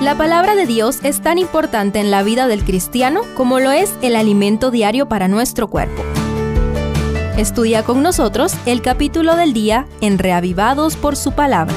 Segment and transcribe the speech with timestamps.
[0.00, 3.92] La palabra de Dios es tan importante en la vida del cristiano como lo es
[4.00, 6.02] el alimento diario para nuestro cuerpo.
[7.36, 11.74] Estudia con nosotros el capítulo del día en Reavivados por su palabra.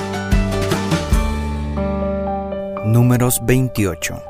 [2.85, 4.23] Números 28.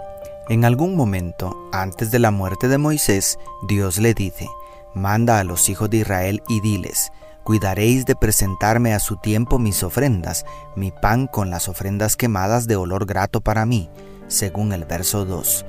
[0.49, 3.37] En algún momento, antes de la muerte de Moisés,
[3.67, 4.47] Dios le dice,
[4.95, 7.11] Manda a los hijos de Israel y diles,
[7.43, 10.45] Cuidaréis de presentarme a su tiempo mis ofrendas,
[10.77, 13.89] mi pan con las ofrendas quemadas de olor grato para mí,
[14.27, 15.65] según el verso 2.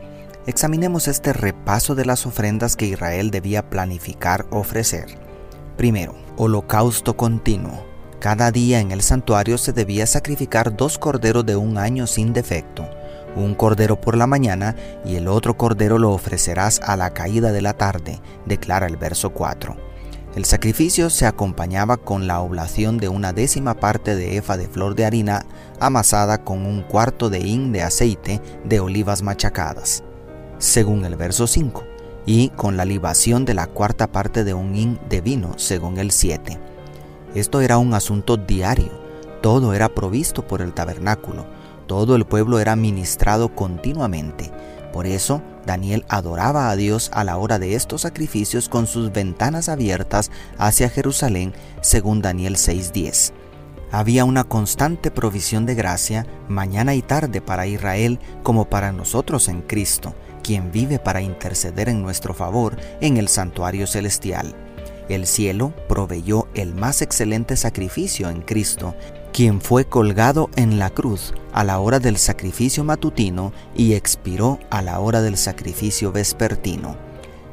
[0.46, 5.18] Examinemos este repaso de las ofrendas que Israel debía planificar ofrecer.
[5.76, 7.84] Primero, holocausto continuo.
[8.20, 12.88] Cada día en el santuario se debía sacrificar dos corderos de un año sin defecto,
[13.34, 17.62] un cordero por la mañana y el otro cordero lo ofrecerás a la caída de
[17.62, 19.93] la tarde, declara el verso 4.
[20.34, 24.96] El sacrificio se acompañaba con la oblación de una décima parte de efa de flor
[24.96, 25.46] de harina
[25.78, 30.02] amasada con un cuarto de hin de aceite de olivas machacadas,
[30.58, 31.84] según el verso 5,
[32.26, 36.10] y con la libación de la cuarta parte de un hin de vino, según el
[36.10, 36.58] 7.
[37.36, 38.90] Esto era un asunto diario,
[39.40, 41.46] todo era provisto por el tabernáculo,
[41.86, 44.50] todo el pueblo era ministrado continuamente.
[44.94, 49.68] Por eso, Daniel adoraba a Dios a la hora de estos sacrificios con sus ventanas
[49.68, 53.32] abiertas hacia Jerusalén, según Daniel 6:10.
[53.90, 59.62] Había una constante provisión de gracia mañana y tarde para Israel como para nosotros en
[59.62, 60.14] Cristo,
[60.44, 64.54] quien vive para interceder en nuestro favor en el santuario celestial.
[65.08, 68.94] El cielo proveyó el más excelente sacrificio en Cristo,
[69.34, 74.80] quien fue colgado en la cruz a la hora del sacrificio matutino y expiró a
[74.80, 76.96] la hora del sacrificio vespertino.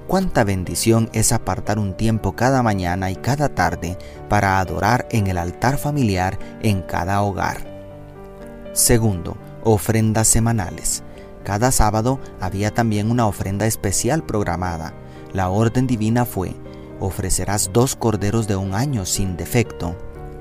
[0.06, 3.98] Cuánta bendición es apartar un tiempo cada mañana y cada tarde
[4.30, 7.66] para adorar en el altar familiar en cada hogar.
[8.73, 11.02] Segundo, ofrendas semanales.
[11.44, 14.94] Cada sábado había también una ofrenda especial programada.
[15.34, 16.54] La orden divina fue,
[17.00, 19.95] ofrecerás dos corderos de un año sin defecto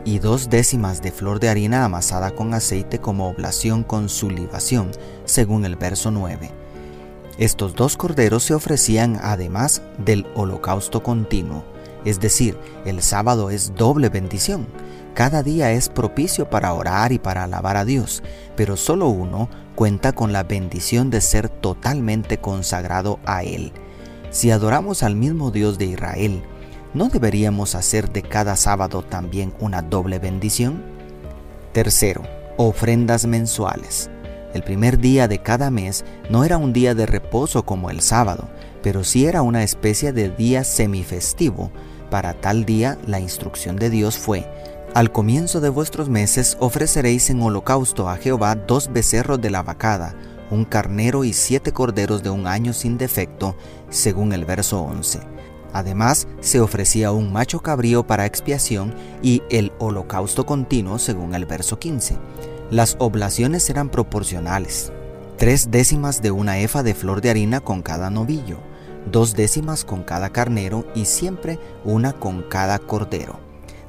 [0.05, 4.91] y dos décimas de flor de harina amasada con aceite como oblación con su libación,
[5.25, 6.51] según el verso 9.
[7.39, 11.65] Estos dos corderos se ofrecían además del holocausto continuo,
[12.05, 14.67] es decir, el sábado es doble bendición.
[15.15, 18.23] Cada día es propicio para orar y para alabar a Dios,
[18.57, 23.73] pero solo uno cuenta con la bendición de ser totalmente consagrado a Él.
[24.31, 26.43] Si adoramos al mismo Dios de Israel,
[26.93, 30.83] ¿no deberíamos hacer de cada sábado también una doble bendición?
[31.73, 32.23] Tercero,
[32.57, 34.11] ofrendas mensuales.
[34.55, 38.49] El primer día de cada mes no era un día de reposo como el sábado,
[38.83, 41.71] pero sí era una especie de día semifestivo.
[42.11, 44.51] Para tal día la instrucción de Dios fue,
[44.93, 50.17] al comienzo de vuestros meses ofreceréis en holocausto a Jehová dos becerros de la vacada,
[50.51, 53.55] un carnero y siete corderos de un año sin defecto,
[53.89, 55.40] según el verso 11
[55.73, 61.79] Además, se ofrecía un macho cabrío para expiación y el holocausto continuo según el verso
[61.79, 62.17] 15.
[62.71, 64.93] Las oblaciones eran proporcionales.
[65.37, 68.59] Tres décimas de una efa de flor de harina con cada novillo,
[69.11, 73.39] dos décimas con cada carnero y siempre una con cada cordero.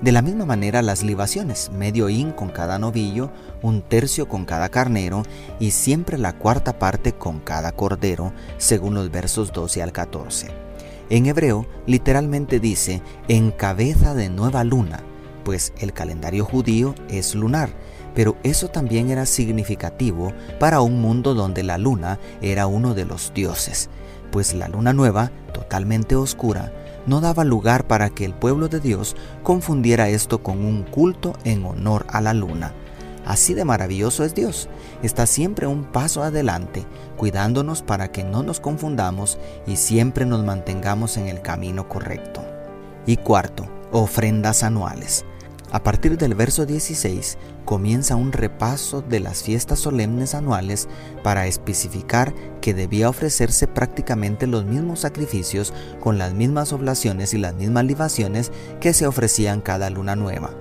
[0.02, 3.30] De la misma manera las libaciones, medio hin con cada novillo,
[3.62, 5.22] un tercio con cada carnero
[5.60, 10.71] y siempre la cuarta parte con cada cordero, según los versos 12 al 14.
[11.12, 15.02] En hebreo literalmente dice en cabeza de nueva luna,
[15.44, 17.70] pues el calendario judío es lunar,
[18.16, 23.34] pero eso también era significativo para un mundo donde la luna era uno de los
[23.34, 23.90] dioses,
[24.32, 26.72] pues la luna nueva, totalmente oscura,
[27.06, 31.66] no daba lugar para que el pueblo de Dios confundiera esto con un culto en
[31.66, 32.72] honor a la luna.
[33.26, 34.68] Así de maravilloso es Dios.
[35.04, 36.86] Está siempre un paso adelante,
[37.18, 39.38] cuidándonos para que no nos confundamos
[39.68, 42.44] y siempre nos mantengamos en el camino correcto.
[43.06, 45.26] Y cuarto, ofrendas anuales.
[45.72, 50.90] A partir del verso 16 comienza un repaso de las fiestas solemnes anuales
[51.24, 57.54] para especificar que debía ofrecerse prácticamente los mismos sacrificios con las mismas oblaciones y las
[57.54, 58.52] mismas libaciones
[58.82, 60.52] que se ofrecían cada luna nueva.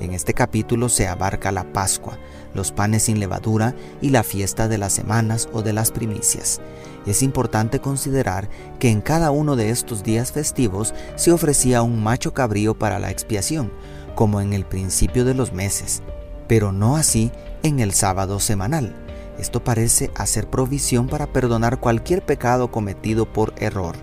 [0.00, 2.18] En este capítulo se abarca la Pascua,
[2.54, 6.60] los panes sin levadura y la fiesta de las semanas o de las primicias.
[7.06, 8.48] Es importante considerar
[8.78, 13.10] que en cada uno de estos días festivos se ofrecía un macho cabrío para la
[13.10, 13.72] expiación,
[14.14, 16.02] como en el principio de los meses,
[16.48, 17.30] pero no así
[17.62, 18.94] en el sábado semanal.
[19.38, 23.96] Esto parece hacer provisión para perdonar cualquier pecado cometido por error.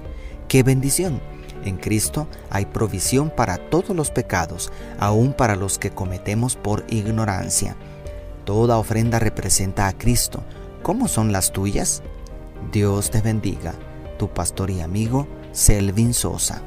[0.47, 1.21] ¡Qué bendición!
[1.63, 7.75] En Cristo hay provisión para todos los pecados, aun para los que cometemos por ignorancia.
[8.45, 10.43] Toda ofrenda representa a Cristo,
[10.81, 12.01] ¿Cómo son las tuyas?
[12.71, 13.73] Dios te bendiga,
[14.17, 16.61] tu pastor y amigo Selvin Sosa.